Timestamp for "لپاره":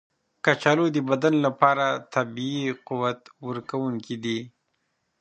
1.45-1.85